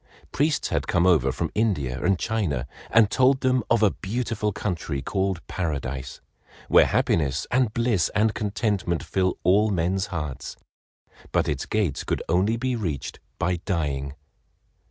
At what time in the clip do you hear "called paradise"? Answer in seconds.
4.99-6.21